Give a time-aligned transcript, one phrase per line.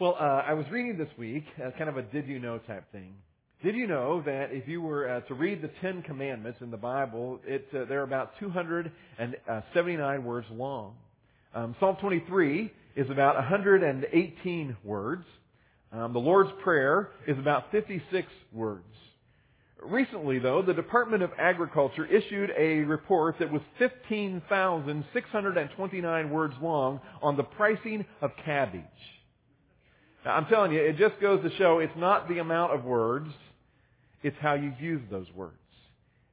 [0.00, 2.90] Well, uh, I was reading this week, uh, kind of a did you know type
[2.90, 3.14] thing.
[3.62, 6.76] Did you know that if you were uh, to read the Ten Commandments in the
[6.76, 10.96] Bible, it, uh, they're about 279 words long.
[11.54, 15.24] Um, Psalm 23 is about 118 words.
[15.92, 18.82] Um, the Lord's Prayer is about 56 words.
[19.80, 27.36] Recently, though, the Department of Agriculture issued a report that was 15,629 words long on
[27.36, 28.82] the pricing of cabbage.
[30.24, 33.28] I'm telling you, it just goes to show it's not the amount of words,
[34.22, 35.58] it's how you use those words.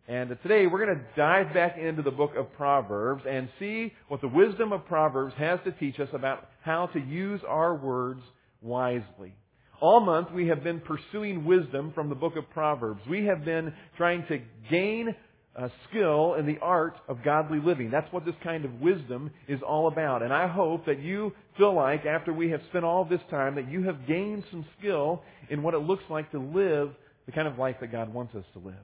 [0.08, 4.22] And today we're going to dive back into the book of Proverbs and see what
[4.22, 8.22] the wisdom of Proverbs has to teach us about how to use our words
[8.62, 9.34] wisely.
[9.80, 13.02] All month we have been pursuing wisdom from the book of Proverbs.
[13.09, 14.39] We have been trying to
[14.70, 15.16] gain
[15.55, 17.92] a skill in the art of godly living.
[17.92, 20.23] That's what this kind of wisdom is all about.
[20.23, 23.70] And I hope that you feel like after we have spent all this time that
[23.70, 26.92] you have gained some skill in what it looks like to live
[27.25, 28.75] the kind of life that God wants us to live.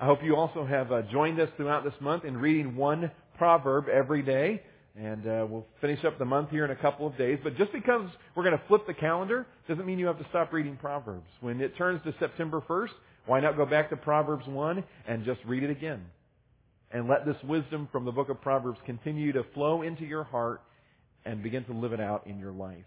[0.00, 3.88] I hope you also have uh, joined us throughout this month in reading one proverb
[3.88, 4.62] every day.
[4.96, 7.38] And uh, we'll finish up the month here in a couple of days.
[7.44, 10.52] But just because we're going to flip the calendar doesn't mean you have to stop
[10.52, 11.28] reading Proverbs.
[11.40, 12.88] When it turns to September 1st,
[13.30, 16.04] why not go back to Proverbs 1 and just read it again?
[16.90, 20.62] And let this wisdom from the book of Proverbs continue to flow into your heart
[21.24, 22.82] and begin to live it out in your life.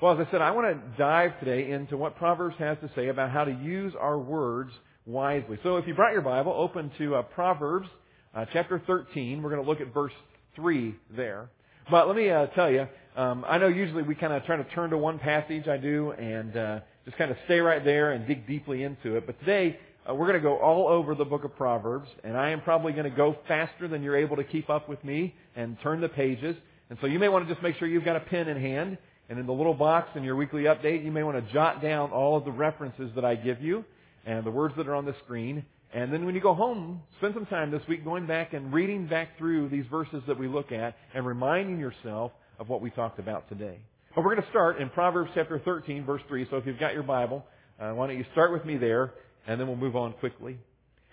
[0.00, 3.08] Well, as I said, I want to dive today into what Proverbs has to say
[3.08, 4.72] about how to use our words
[5.04, 5.58] wisely.
[5.62, 7.88] So if you brought your Bible, open to uh, Proverbs
[8.34, 9.42] uh, chapter 13.
[9.42, 10.14] We're going to look at verse
[10.56, 11.50] 3 there.
[11.90, 14.64] But let me uh, tell you, um, I know usually we kind of try to
[14.64, 18.26] turn to one passage, I do, and uh, just kind of stay right there and
[18.26, 19.26] dig deeply into it.
[19.26, 22.50] But today, uh, we're going to go all over the book of Proverbs, and I
[22.50, 25.76] am probably going to go faster than you're able to keep up with me and
[25.82, 26.56] turn the pages.
[26.88, 28.98] And so you may want to just make sure you've got a pen in hand,
[29.28, 32.10] and in the little box in your weekly update, you may want to jot down
[32.10, 33.84] all of the references that I give you
[34.26, 35.64] and the words that are on the screen.
[35.92, 39.06] And then when you go home, spend some time this week going back and reading
[39.06, 43.18] back through these verses that we look at and reminding yourself of what we talked
[43.18, 43.78] about today.
[44.16, 46.46] We're going to start in Proverbs chapter 13, verse 3.
[46.50, 47.44] So if you've got your Bible,
[47.80, 49.12] uh, why don't you start with me there,
[49.46, 50.58] and then we'll move on quickly.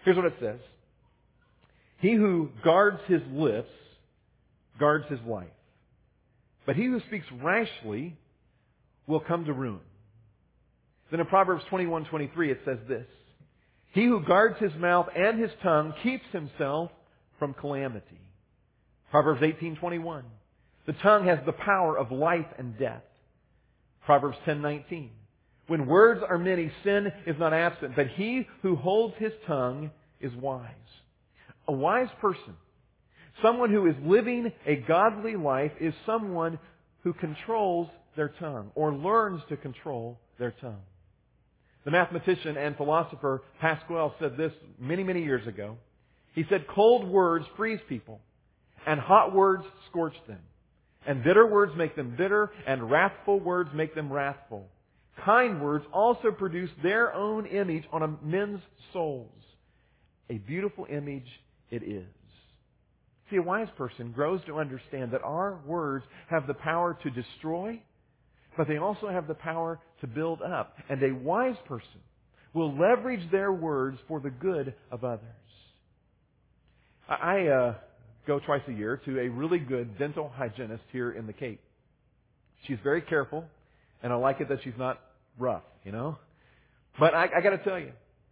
[0.03, 0.59] Here's what it says.
[1.99, 3.69] He who guards his lips
[4.79, 5.47] guards his life.
[6.65, 8.17] But he who speaks rashly
[9.05, 9.79] will come to ruin.
[11.11, 13.07] Then in Proverbs 21:23 it says this:
[13.91, 16.91] He who guards his mouth and his tongue keeps himself
[17.39, 18.19] from calamity.
[19.11, 20.23] Proverbs 18:21.
[20.87, 23.03] The tongue has the power of life and death.
[24.05, 25.09] Proverbs 10:19.
[25.67, 30.33] When words are many, sin is not absent, but he who holds his tongue is
[30.33, 30.71] wise.
[31.67, 32.55] A wise person
[33.41, 36.57] Someone who is living a godly life is someone
[37.03, 40.81] who controls their tongue or learns to control their tongue.
[41.85, 45.77] The mathematician and philosopher Pascal said this many, many years ago.
[46.33, 48.19] He said, cold words freeze people
[48.85, 50.39] and hot words scorch them.
[51.07, 54.67] And bitter words make them bitter and wrathful words make them wrathful.
[55.25, 58.59] Kind words also produce their own image on men's
[58.91, 59.31] souls.
[60.29, 61.27] A beautiful image
[61.71, 62.05] it is.
[63.29, 67.81] See, a wise person grows to understand that our words have the power to destroy,
[68.57, 70.75] but they also have the power to build up.
[70.89, 72.01] And a wise person
[72.53, 75.21] will leverage their words for the good of others.
[77.09, 77.73] I uh,
[78.27, 81.61] go twice a year to a really good dental hygienist here in the Cape.
[82.67, 83.45] She's very careful,
[84.03, 84.99] and I like it that she's not
[85.39, 86.17] rough, you know?
[86.99, 87.91] But I, I gotta tell you,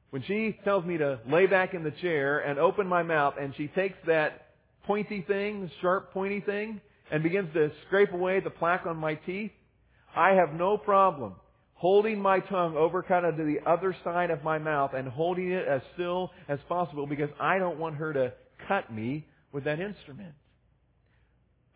[0.10, 3.54] when she tells me to lay back in the chair and open my mouth and
[3.56, 4.48] she takes that
[4.86, 9.52] pointy thing, sharp pointy thing, and begins to scrape away the plaque on my teeth,
[10.16, 11.36] I have no problem
[11.76, 15.52] holding my tongue over kind of to the other side of my mouth and holding
[15.52, 18.34] it as still as possible because I don't want her to
[18.68, 20.34] cut me with that instrument.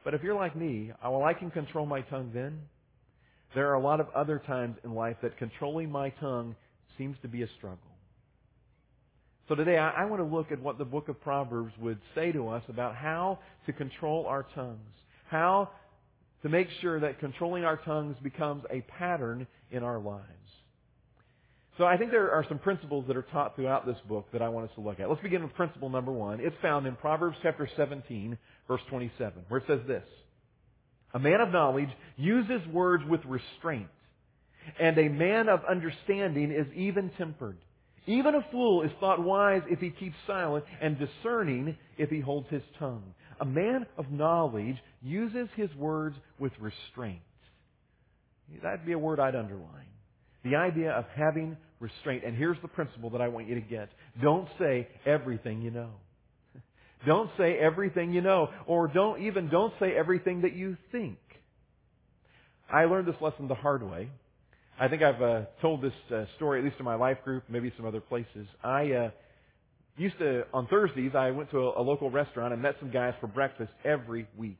[0.04, 2.60] But if you're like me, while I can control my tongue then,
[3.56, 6.58] there are a lot of other times in life that controlling my tongue
[6.98, 7.80] seems to be a struggle.
[9.48, 12.34] So today I, I want to look at what the book of Proverbs would say
[12.34, 14.94] to us about how to control our tongues.
[15.30, 15.70] How
[16.44, 20.24] to make sure that controlling our tongues becomes a pattern in our lives.
[21.80, 24.50] So I think there are some principles that are taught throughout this book that I
[24.50, 25.10] want us to look at.
[25.10, 26.42] Let's begin with principle number one.
[26.42, 28.38] It's found in Proverbs chapter 17,
[28.68, 30.04] verse 27, where it says this.
[31.14, 31.88] A man of knowledge
[32.18, 33.88] uses words with restraint,
[34.78, 37.58] and a man of understanding is even tempered.
[38.06, 42.50] Even a fool is thought wise if he keeps silent, and discerning if he holds
[42.50, 43.14] his tongue.
[43.40, 47.22] A man of knowledge uses his words with restraint.
[48.62, 49.86] that'd be a word I'd underline.
[50.44, 52.24] The idea of having restraint.
[52.26, 53.90] And here's the principle that I want you to get.
[54.22, 55.90] Don't say everything you know.
[57.06, 61.18] Don't say everything you know, or don't even don't say everything that you think.
[62.70, 64.10] I learned this lesson the hard way.
[64.80, 67.72] I think I've uh, told this uh, story at least in my life group, maybe
[67.76, 68.48] some other places.
[68.64, 69.10] I uh,
[69.98, 73.14] used to on Thursdays I went to a, a local restaurant and met some guys
[73.20, 74.60] for breakfast every week.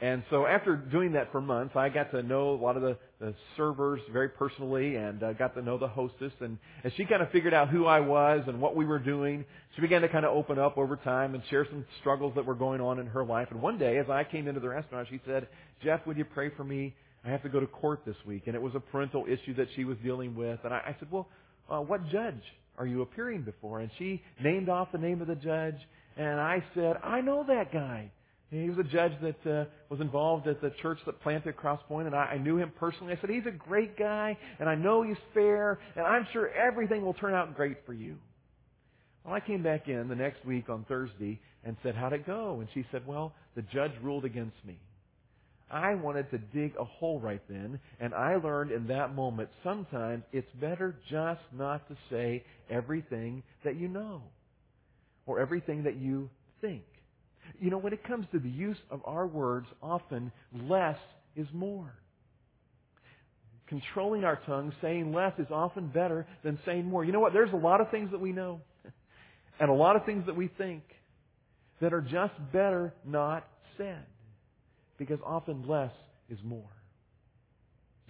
[0.00, 2.96] And so after doing that for months, I got to know a lot of the,
[3.18, 6.32] the servers very personally and uh, got to know the hostess.
[6.40, 9.44] And as she kind of figured out who I was and what we were doing,
[9.74, 12.54] she began to kind of open up over time and share some struggles that were
[12.54, 13.48] going on in her life.
[13.50, 15.48] And one day, as I came into the restaurant, she said,
[15.82, 16.94] Jeff, would you pray for me?
[17.24, 18.44] I have to go to court this week.
[18.46, 20.60] And it was a parental issue that she was dealing with.
[20.62, 21.28] And I, I said, well,
[21.68, 22.42] uh, what judge
[22.78, 23.80] are you appearing before?
[23.80, 25.76] And she named off the name of the judge.
[26.16, 28.12] And I said, I know that guy.
[28.50, 32.06] He was a judge that uh, was involved at the church that planted Cross Point,
[32.06, 33.12] and I, I knew him personally.
[33.12, 37.04] I said, he's a great guy, and I know he's fair, and I'm sure everything
[37.04, 38.16] will turn out great for you.
[39.24, 42.60] Well, I came back in the next week on Thursday and said, how'd it go?
[42.60, 44.78] And she said, well, the judge ruled against me.
[45.70, 50.24] I wanted to dig a hole right then, and I learned in that moment sometimes
[50.32, 54.22] it's better just not to say everything that you know
[55.26, 56.30] or everything that you
[56.62, 56.84] think.
[57.60, 60.98] You know, when it comes to the use of our words, often less
[61.36, 61.92] is more.
[63.66, 67.04] Controlling our tongue, saying less is often better than saying more.
[67.04, 67.32] You know what?
[67.32, 68.60] There's a lot of things that we know
[69.60, 70.82] and a lot of things that we think
[71.80, 73.46] that are just better not
[73.76, 74.04] said
[74.98, 75.92] because often less
[76.28, 76.68] is more.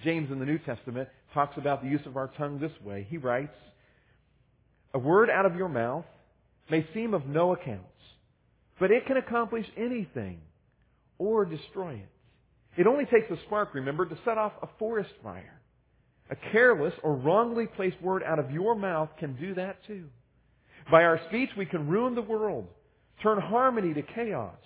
[0.04, 3.06] James in the New Testament talks about the use of our tongue this way.
[3.10, 3.54] He writes,
[4.94, 6.04] A word out of your mouth
[6.70, 7.82] may seem of no account
[8.80, 10.40] but it can accomplish anything
[11.18, 12.08] or destroy it.
[12.76, 15.60] It only takes a spark, remember, to set off a forest fire.
[16.30, 20.04] A careless or wrongly placed word out of your mouth can do that too.
[20.90, 22.68] By our speech, we can ruin the world,
[23.22, 24.58] turn harmony to chaos,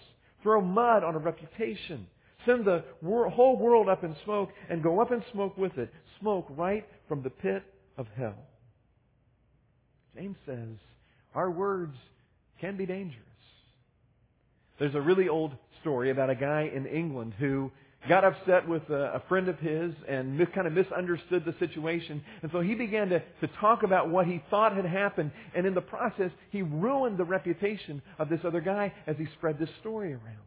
[0.42, 2.06] throw mud on a reputation,
[2.44, 6.46] send the whole world up in smoke, and go up in smoke with it, smoke
[6.50, 7.62] right from the pit
[7.96, 8.38] of hell.
[10.14, 10.76] James says
[11.34, 11.96] our words
[12.60, 13.31] can be dangerous.
[14.78, 17.70] There's a really old story about a guy in England who
[18.08, 22.22] got upset with a, friend of his and kind of misunderstood the situation.
[22.42, 25.30] And so he began to, to talk about what he thought had happened.
[25.54, 29.58] And in the process, he ruined the reputation of this other guy as he spread
[29.58, 30.42] this story around.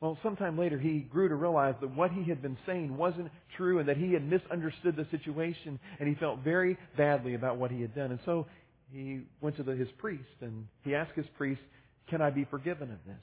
[0.00, 3.78] Well, sometime later, he grew to realize that what he had been saying wasn't true
[3.80, 7.82] and that he had misunderstood the situation and he felt very badly about what he
[7.82, 8.10] had done.
[8.10, 8.46] And so
[8.90, 11.60] he went to the, his priest and he asked his priest,
[12.08, 13.22] can I be forgiven of this?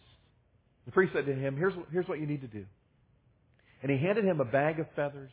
[0.86, 2.66] The priest said to him, here's, here's what you need to do.
[3.82, 5.32] And he handed him a bag of feathers.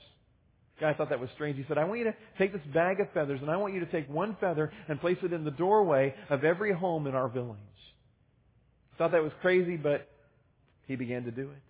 [0.76, 1.56] The guy thought that was strange.
[1.56, 3.80] He said, I want you to take this bag of feathers and I want you
[3.80, 7.28] to take one feather and place it in the doorway of every home in our
[7.28, 7.58] village.
[8.90, 10.08] He thought that was crazy, but
[10.86, 11.62] he began to do it.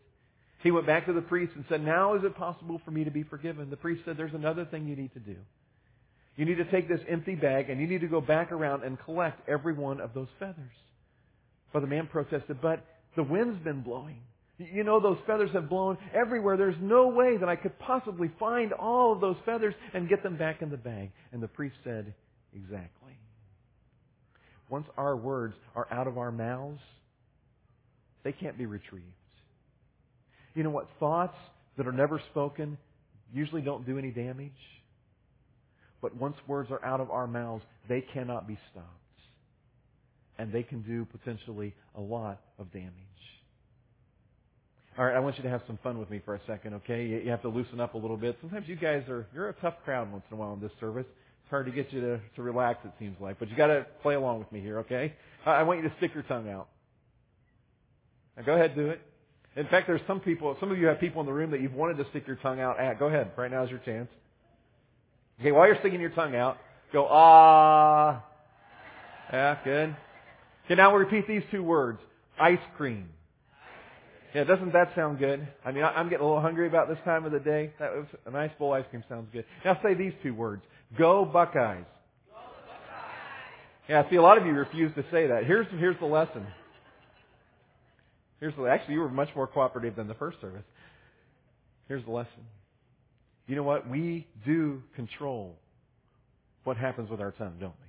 [0.62, 3.10] He went back to the priest and said, Now is it possible for me to
[3.10, 3.68] be forgiven?
[3.68, 5.36] The priest said, There's another thing you need to do.
[6.36, 8.98] You need to take this empty bag and you need to go back around and
[8.98, 10.72] collect every one of those feathers.
[11.74, 12.86] But the man protested, but
[13.16, 14.20] the wind's been blowing.
[14.58, 16.56] You know, those feathers have blown everywhere.
[16.56, 20.36] There's no way that I could possibly find all of those feathers and get them
[20.36, 21.10] back in the bag.
[21.32, 22.14] And the priest said,
[22.54, 23.18] exactly.
[24.70, 26.80] Once our words are out of our mouths,
[28.22, 29.04] they can't be retrieved.
[30.54, 30.86] You know what?
[31.00, 31.36] Thoughts
[31.76, 32.78] that are never spoken
[33.32, 34.52] usually don't do any damage.
[36.00, 39.03] But once words are out of our mouths, they cannot be stopped
[40.38, 42.92] and they can do potentially a lot of damage.
[44.96, 47.04] All right, I want you to have some fun with me for a second, okay?
[47.04, 48.36] You have to loosen up a little bit.
[48.40, 51.06] Sometimes you guys are, you're a tough crowd once in a while in this service.
[51.42, 53.40] It's hard to get you to, to relax, it seems like.
[53.40, 55.12] But you gotta play along with me here, okay?
[55.44, 56.68] I want you to stick your tongue out.
[58.36, 59.00] Now go ahead, do it.
[59.56, 61.74] In fact, there's some people, some of you have people in the room that you've
[61.74, 62.98] wanted to stick your tongue out at.
[62.98, 63.32] Go ahead.
[63.36, 64.08] Right now is your chance.
[65.40, 66.58] Okay, while you're sticking your tongue out,
[66.92, 68.24] go, ah.
[69.32, 69.96] Yeah, good.
[70.64, 71.98] Okay, now we'll repeat these two words.
[72.38, 73.08] Ice cream.
[74.34, 75.46] Yeah, doesn't that sound good?
[75.64, 77.72] I mean, I'm getting a little hungry about this time of the day.
[77.78, 79.44] That was a nice bowl of ice cream sounds good.
[79.64, 80.62] Now say these two words.
[80.98, 81.84] Go Buckeyes.
[83.88, 85.44] Yeah, see, a lot of you refuse to say that.
[85.44, 86.46] Here's, here's the lesson.
[88.40, 90.64] Here's the, actually, you were much more cooperative than the first service.
[91.86, 92.32] Here's the lesson.
[93.46, 93.88] You know what?
[93.88, 95.56] We do control
[96.64, 97.83] what happens with our tongue, don't we?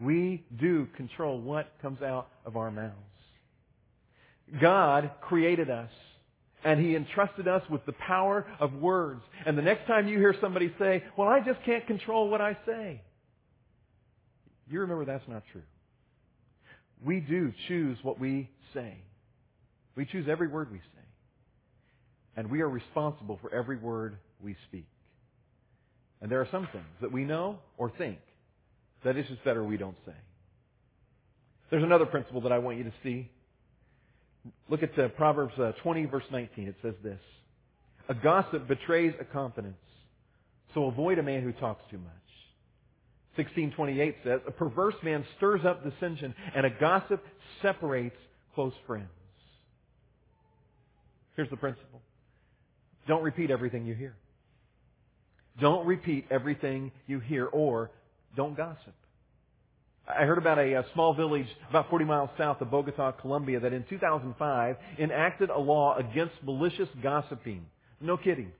[0.00, 2.94] We do control what comes out of our mouths.
[4.60, 5.90] God created us
[6.64, 9.22] And He entrusted us with the power of words.
[9.44, 12.56] And the next time you hear somebody say, well, I just can't control what I
[12.66, 13.02] say,
[14.70, 15.62] you remember that's not true.
[17.04, 18.96] We do choose what we say.
[19.94, 21.04] We choose every word we say.
[22.36, 24.86] And we are responsible for every word we speak.
[26.22, 28.18] And there are some things that we know or think
[29.04, 30.14] that it's just better we don't say.
[31.70, 33.30] There's another principle that I want you to see.
[34.68, 36.68] Look at uh, Proverbs uh, 20 verse 19.
[36.68, 37.18] It says this.
[38.08, 39.76] A gossip betrays a confidence.
[40.74, 42.12] So avoid a man who talks too much.
[43.36, 47.24] 1628 says, a perverse man stirs up dissension and a gossip
[47.62, 48.16] separates
[48.54, 49.08] close friends.
[51.34, 52.00] Here's the principle.
[53.08, 54.14] Don't repeat everything you hear.
[55.60, 57.90] Don't repeat everything you hear or
[58.36, 58.94] don't gossip.
[60.06, 63.72] I heard about a, a, small village about 40 miles south of Bogota, Colombia that
[63.72, 67.64] in 2005 enacted a law against malicious gossiping.
[68.00, 68.52] No kidding.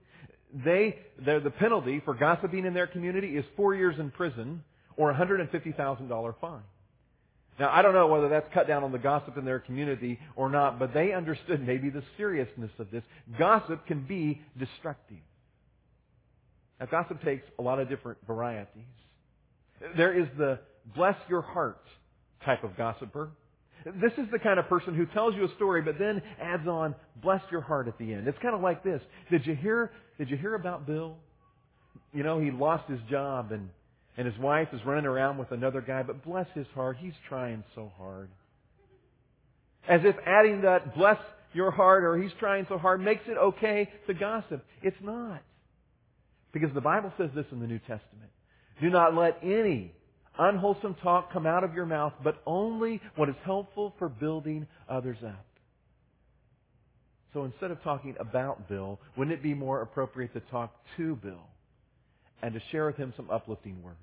[0.64, 4.62] They, the penalty for gossiping in their community is four years in prison
[4.96, 6.62] or a $150,000 fine.
[7.58, 10.48] Now, I don't know whether that's cut down on the gossip in their community or
[10.48, 13.04] not, but they understood maybe the seriousness of this.
[13.38, 15.18] Gossip can be destructive.
[16.80, 18.84] Now, gossip takes a lot of different varieties.
[19.96, 20.58] There is the
[20.94, 21.82] bless your heart
[22.44, 23.30] type of gossiper.
[23.84, 26.94] This is the kind of person who tells you a story but then adds on
[27.22, 28.26] bless your heart at the end.
[28.26, 29.00] It's kind of like this.
[29.30, 31.16] Did you hear did you hear about Bill?
[32.12, 33.68] You know, he lost his job and
[34.16, 37.64] and his wife is running around with another guy, but bless his heart, he's trying
[37.74, 38.28] so hard.
[39.88, 41.18] As if adding that bless
[41.52, 44.64] your heart or he's trying so hard makes it okay to gossip.
[44.82, 45.42] It's not.
[46.52, 48.30] Because the Bible says this in the New Testament.
[48.80, 49.92] Do not let any
[50.38, 55.18] unwholesome talk come out of your mouth, but only what is helpful for building others
[55.24, 55.46] up.
[57.32, 61.48] So instead of talking about Bill, wouldn't it be more appropriate to talk to Bill
[62.42, 63.98] and to share with him some uplifting words?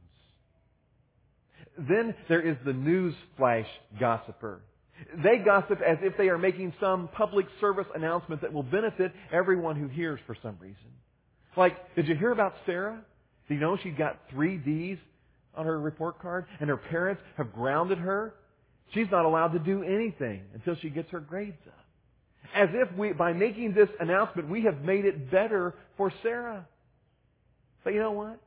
[1.77, 3.67] Then there is the news flash
[3.99, 4.61] gossiper.
[5.23, 9.77] They gossip as if they are making some public service announcement that will benefit everyone
[9.77, 10.75] who hears for some reason.
[11.55, 13.01] Like, did you hear about Sarah?
[13.51, 14.97] Do you know she got three D's
[15.55, 18.33] on her report card and her parents have grounded her?
[18.93, 21.85] She's not allowed to do anything until she gets her grades up.
[22.55, 26.65] As if we, by making this announcement, we have made it better for Sarah.
[27.83, 28.39] But you know what?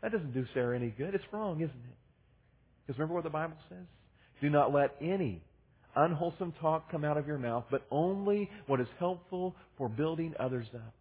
[0.00, 1.16] That doesn't do Sarah any good.
[1.16, 1.96] It's wrong, isn't it?
[2.86, 3.84] Because remember what the Bible says?
[4.40, 5.42] Do not let any
[5.96, 10.66] unwholesome talk come out of your mouth, but only what is helpful for building others
[10.72, 10.94] up.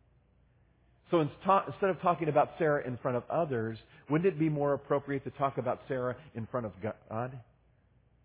[1.12, 3.78] So instead of talking about Sarah in front of others,
[4.10, 6.72] wouldn't it be more appropriate to talk about Sarah in front of
[7.10, 7.38] God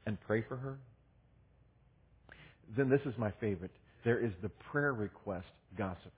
[0.07, 0.79] and pray for her?
[2.77, 3.71] Then this is my favorite.
[4.05, 5.47] There is the prayer request
[5.77, 6.11] gossiper.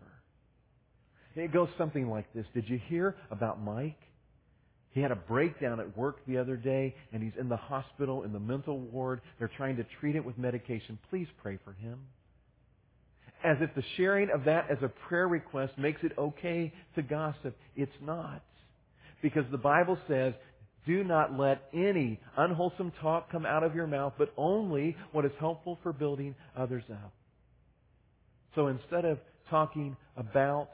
[1.35, 2.47] It goes something like this.
[2.55, 3.99] Did you hear about Mike?
[4.93, 8.33] He had a breakdown at work the other day, and he's in the hospital in
[8.33, 9.21] the mental ward.
[9.39, 10.99] They're trying to treat it with medication.
[11.11, 11.99] Please pray for him.
[13.45, 17.57] As if the sharing of that as a prayer request makes it okay to gossip.
[17.75, 18.43] It's not.
[19.21, 20.35] Because the Bible says,
[20.87, 25.31] do not let any unwholesome talk come out of your mouth, but only what is
[25.39, 27.13] helpful for building others up.
[28.55, 29.19] So instead of
[29.49, 30.69] talking about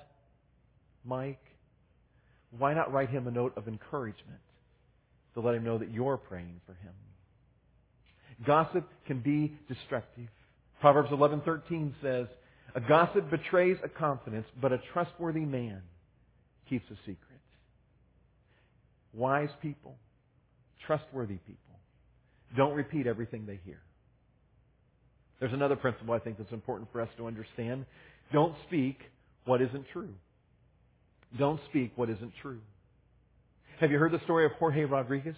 [1.05, 1.41] Mike,
[2.57, 4.41] why not write him a note of encouragement
[5.35, 6.93] to let him know that you're praying for him?
[8.47, 10.29] Gossip can be destructive.
[10.81, 12.27] Proverbs 11:13 says,
[12.75, 15.83] "A gossip betrays a confidence, but a trustworthy man
[16.69, 17.17] keeps a secret."
[19.15, 19.97] Wise people,
[20.87, 21.81] trustworthy people,
[22.57, 23.81] don't repeat everything they hear.
[25.41, 27.87] There's another principle I think that's important for us to understand.
[28.33, 28.99] Don't speak
[29.45, 30.13] what isn't true.
[31.39, 32.61] Don't speak what isn't true.
[33.81, 35.37] Have you heard the story of Jorge Rodriguez?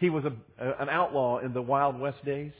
[0.00, 0.32] He was a,
[0.80, 2.52] an outlaw in the Wild West days.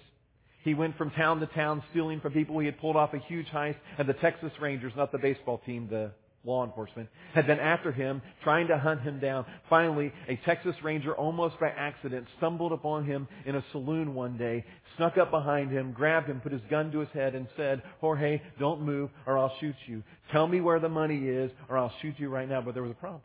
[0.65, 2.59] He went from town to town stealing from people.
[2.59, 5.89] He had pulled off a huge heist, and the Texas Rangers, not the baseball team,
[5.91, 9.45] the law enforcement, had been after him, trying to hunt him down.
[9.69, 14.65] Finally, a Texas Ranger, almost by accident, stumbled upon him in a saloon one day,
[14.97, 18.41] snuck up behind him, grabbed him, put his gun to his head, and said, Jorge,
[18.59, 20.03] don't move or I'll shoot you.
[20.33, 22.63] Tell me where the money is or I'll shoot you right now.
[22.63, 23.23] But there was a problem.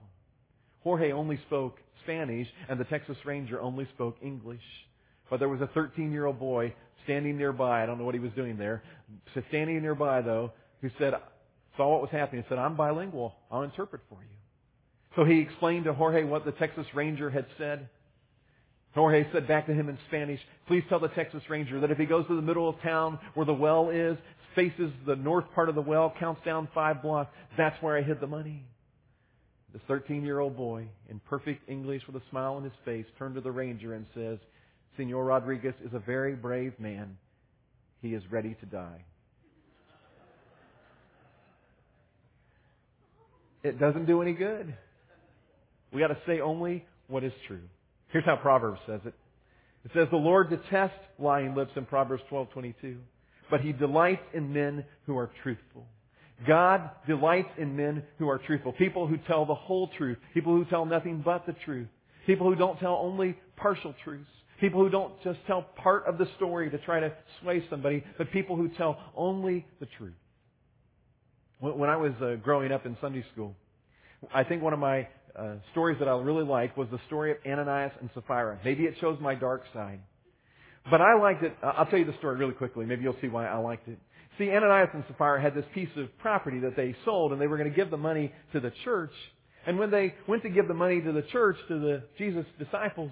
[0.84, 4.62] Jorge only spoke Spanish, and the Texas Ranger only spoke English.
[5.30, 7.84] But there was a 13-year-old boy standing nearby.
[7.84, 8.84] I don't know what he was doing there.
[9.50, 11.14] Standing nearby, though, who said,
[11.78, 13.36] saw what was happening and said, I'm bilingual.
[13.52, 14.40] I'll interpret for you.
[15.16, 17.90] So he explained to Jorge what the Texas Ranger had said.
[18.96, 22.06] Jorge said back to him in Spanish, please tell the Texas Ranger that if he
[22.06, 24.18] goes to the middle of town where the well is,
[24.56, 28.20] faces the north part of the well, counts down five blocks, that's where I hid
[28.20, 28.64] the money.
[29.74, 33.36] This 13 year old boy, in perfect English with a smile on his face, turned
[33.36, 34.40] to the ranger and says,
[35.00, 37.18] Senor Rodriguez is a very brave man.
[38.02, 39.06] He is ready to die.
[43.64, 44.76] It doesn't do any good.
[45.94, 47.62] We got to say only what is true.
[48.10, 49.14] Here's how Proverbs says it.
[49.86, 52.98] It says, The Lord detests lying lips in Proverbs 12:22,
[53.50, 55.88] but he delights in men who are truthful.
[56.46, 58.74] God delights in men who are truthful.
[58.74, 60.18] People who tell the whole truth.
[60.34, 61.88] People who tell nothing but the truth.
[62.26, 64.30] People who don't tell only partial truths.
[64.60, 68.32] People who don't just tell part of the story to try to sway somebody, but
[68.32, 70.14] people who tell only the truth.
[71.60, 73.56] When I was uh, growing up in Sunday school,
[74.34, 77.38] I think one of my uh, stories that I really liked was the story of
[77.46, 78.60] Ananias and Sapphira.
[78.66, 80.00] Maybe it shows my dark side.
[80.90, 81.56] But I liked it.
[81.62, 82.86] I'll tell you the story really quickly.
[82.86, 84.00] Maybe you'll see why I liked it.
[84.38, 87.58] See, Ananias and Sapphira had this piece of property that they sold, and they were
[87.58, 89.12] going to give the money to the church.
[89.68, 93.12] And when they went to give the money to the church, to the Jesus disciples,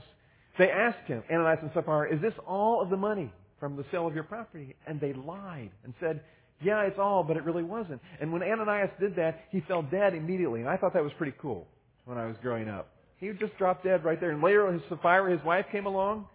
[0.58, 4.08] they asked him, Ananias and Sapphira, is this all of the money from the sale
[4.08, 4.76] of your property?
[4.86, 6.22] And they lied and said,
[6.62, 8.02] yeah, it's all, but it really wasn't.
[8.20, 10.62] And when Ananias did that, he fell dead immediately.
[10.62, 11.68] And I thought that was pretty cool
[12.06, 12.90] when I was growing up.
[13.18, 14.32] He just dropped dead right there.
[14.32, 16.26] And later, his Sapphira, his wife, came along.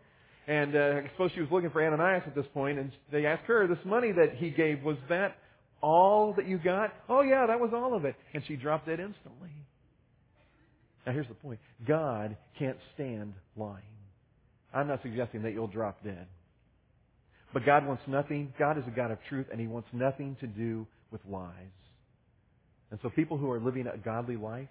[0.46, 2.76] And uh, I suppose she was looking for Ananias at this point.
[2.76, 5.36] point, and they asked her, "This money that he gave was that
[5.80, 8.98] all that you got?" "Oh yeah, that was all of it." And she dropped dead
[8.98, 9.50] instantly.
[11.06, 13.82] Now here's the point: God can't stand lying.
[14.72, 16.26] I'm not suggesting that you'll drop dead.
[17.52, 20.46] But God wants nothing, God is a God of truth, and He wants nothing to
[20.46, 21.52] do with lies.
[22.90, 24.68] And so people who are living a godly life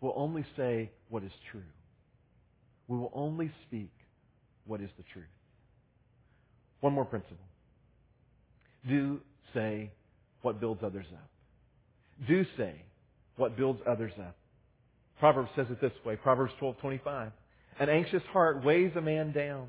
[0.00, 1.62] will only say what is true.
[2.88, 3.92] We will only speak
[4.66, 5.24] what is the truth.
[6.80, 7.36] One more principle.
[8.88, 9.20] Do
[9.54, 9.90] say
[10.42, 11.28] what builds others up.
[12.28, 12.74] Do say
[13.36, 14.36] what builds others up.
[15.18, 17.32] Proverbs says it this way, Proverbs 12:25.
[17.78, 19.68] An anxious heart weighs a man down,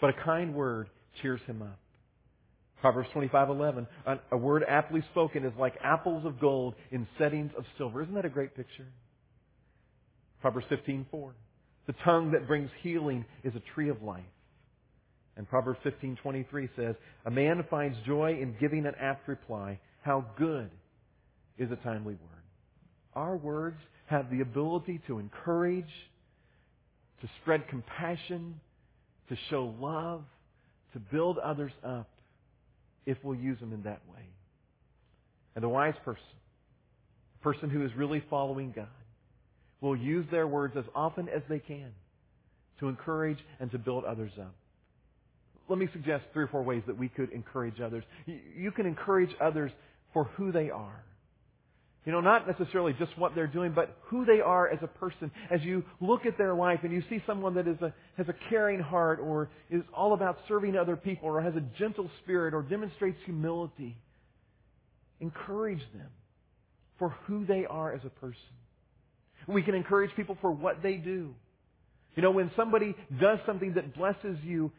[0.00, 0.88] but a kind word
[1.20, 1.78] cheers him up.
[2.80, 3.86] Proverbs 25:11.
[4.30, 8.02] A word aptly spoken is like apples of gold in settings of silver.
[8.02, 8.86] Isn't that a great picture?
[10.40, 11.34] Proverbs 15:4.
[11.86, 14.24] The tongue that brings healing is a tree of life.
[15.36, 19.78] And Proverbs 15:23 says, "A man finds joy in giving an apt reply.
[20.02, 20.70] How good
[21.58, 22.44] is a timely word."
[23.14, 26.09] Our words have the ability to encourage,
[27.20, 28.60] to spread compassion,
[29.28, 30.22] to show love,
[30.92, 32.08] to build others up
[33.06, 34.24] if we'll use them in that way.
[35.54, 36.22] And the wise person,
[37.38, 38.88] the person who is really following God,
[39.80, 41.92] will use their words as often as they can
[42.80, 44.54] to encourage and to build others up.
[45.68, 48.04] Let me suggest three or four ways that we could encourage others.
[48.26, 49.70] You can encourage others
[50.12, 51.04] for who they are.
[52.06, 55.30] You know, not necessarily just what they're doing, but who they are as a person.
[55.50, 58.34] As you look at their life and you see someone that is a, has a
[58.48, 62.62] caring heart or is all about serving other people or has a gentle spirit or
[62.62, 63.98] demonstrates humility,
[65.20, 66.08] encourage them
[66.98, 68.40] for who they are as a person.
[69.46, 71.34] We can encourage people for what they do.
[72.16, 74.72] You know, when somebody does something that blesses you,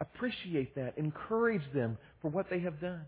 [0.00, 0.98] appreciate that.
[0.98, 3.02] Encourage them for what they have done.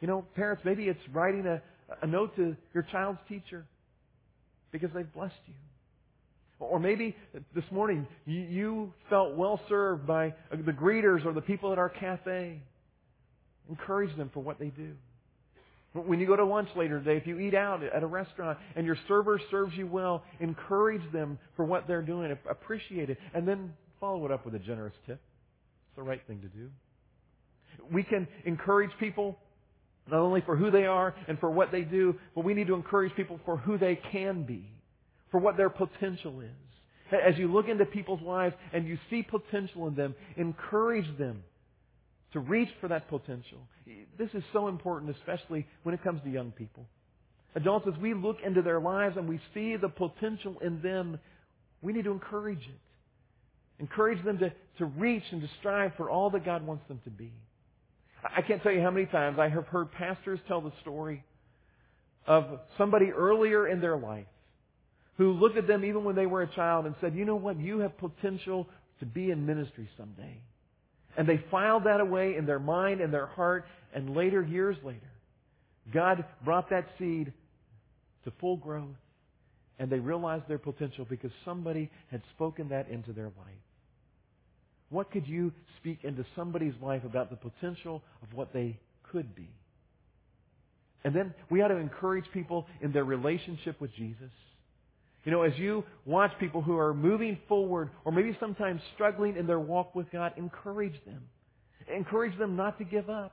[0.00, 1.62] You know, parents, maybe it's writing a,
[2.00, 3.66] a note to your child's teacher
[4.70, 5.54] because they've blessed you.
[6.58, 7.16] Or maybe
[7.54, 11.88] this morning you felt well served by uh, the greeters or the people at our
[11.88, 12.60] cafe.
[13.68, 14.92] Encourage them for what they do.
[15.92, 18.86] When you go to lunch later today, if you eat out at a restaurant and
[18.86, 22.34] your server serves you well, encourage them for what they're doing.
[22.48, 23.18] Appreciate it.
[23.34, 25.20] And then follow it up with a generous tip.
[25.88, 26.70] It's the right thing to do.
[27.90, 29.38] We can encourage people
[30.10, 32.74] not only for who they are and for what they do, but we need to
[32.74, 34.68] encourage people for who they can be,
[35.30, 36.50] for what their potential is.
[37.12, 41.44] As you look into people's lives and you see potential in them, encourage them
[42.32, 43.58] to reach for that potential.
[44.18, 46.86] This is so important, especially when it comes to young people.
[47.54, 51.18] Adults, as we look into their lives and we see the potential in them,
[51.82, 52.80] we need to encourage it.
[53.78, 57.10] Encourage them to, to reach and to strive for all that God wants them to
[57.10, 57.32] be.
[58.22, 61.24] I can't tell you how many times I have heard pastors tell the story
[62.26, 64.26] of somebody earlier in their life
[65.18, 67.58] who looked at them even when they were a child and said, you know what,
[67.58, 68.68] you have potential
[69.00, 70.40] to be in ministry someday.
[71.16, 75.00] And they filed that away in their mind and their heart, and later, years later,
[75.92, 77.32] God brought that seed
[78.24, 78.96] to full growth,
[79.78, 83.62] and they realized their potential because somebody had spoken that into their life.
[84.92, 88.78] What could you speak into somebody's life about the potential of what they
[89.10, 89.48] could be?
[91.02, 94.30] And then we ought to encourage people in their relationship with Jesus.
[95.24, 99.46] You know, as you watch people who are moving forward or maybe sometimes struggling in
[99.46, 101.22] their walk with God, encourage them.
[101.92, 103.32] Encourage them not to give up.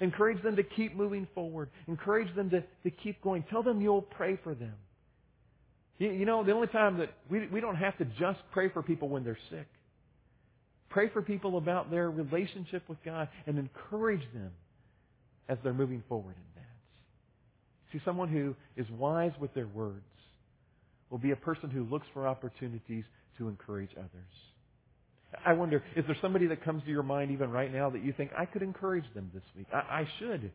[0.00, 1.70] Encourage them to keep moving forward.
[1.88, 3.44] Encourage them to, to keep going.
[3.50, 4.74] Tell them you'll pray for them.
[5.98, 8.82] You, you know, the only time that we, we don't have to just pray for
[8.82, 9.66] people when they're sick.
[10.98, 14.50] Pray for people about their relationship with God and encourage them
[15.48, 17.92] as they're moving forward in that.
[17.92, 20.02] See, someone who is wise with their words
[21.08, 23.04] will be a person who looks for opportunities
[23.36, 25.38] to encourage others.
[25.46, 28.12] I wonder, is there somebody that comes to your mind even right now that you
[28.12, 29.68] think, I could encourage them this week?
[29.72, 30.50] I, I should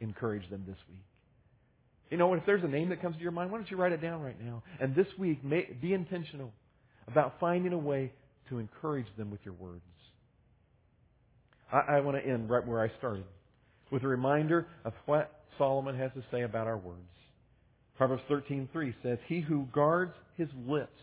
[0.00, 1.04] encourage them this week.
[2.10, 3.92] You know, if there's a name that comes to your mind, why don't you write
[3.92, 4.64] it down right now?
[4.80, 6.50] And this week, may, be intentional
[7.06, 8.10] about finding a way
[8.48, 9.82] to encourage them with your words.
[11.72, 13.24] I, I want to end right where I started
[13.90, 17.00] with a reminder of what Solomon has to say about our words.
[17.96, 21.00] Proverbs 13:3 says, "He who guards his lips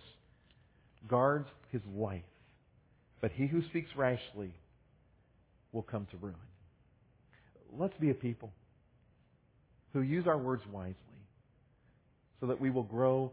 [1.08, 2.24] guards his life,
[3.22, 4.54] but he who speaks rashly
[5.72, 6.36] will come to ruin."
[7.78, 8.52] Let's be a people
[9.94, 10.96] who use our words wisely
[12.42, 13.32] so that we will grow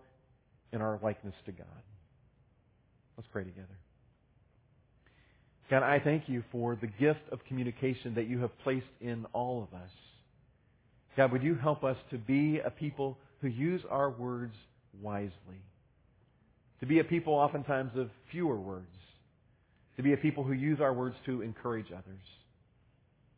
[0.73, 1.67] in our likeness to God.
[3.17, 3.77] Let's pray together.
[5.71, 9.63] God, I thank you for the gift of communication that you have placed in all
[9.63, 9.91] of us.
[11.17, 14.55] God, would you help us to be a people who use our words
[15.03, 15.33] wisely?
[16.81, 18.87] To be a people oftentimes of fewer words.
[19.97, 22.23] To be a people who use our words to encourage others.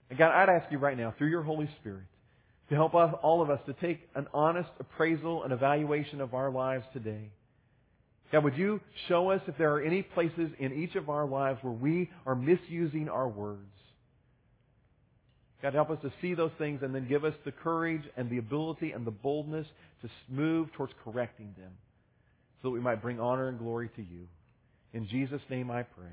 [0.08, 2.04] And God, I'd ask you right now, through your Holy Spirit,
[2.68, 6.50] to help us, all of us to take an honest appraisal and evaluation of our
[6.50, 7.30] lives today
[8.32, 11.58] God, would you show us if there are any places in each of our lives
[11.62, 13.58] where we are misusing our words?
[15.62, 18.38] God, help us to see those things and then give us the courage and the
[18.38, 19.66] ability and the boldness
[20.02, 21.72] to move towards correcting them
[22.62, 24.26] so that we might bring honor and glory to you.
[24.92, 26.12] In Jesus' name I pray.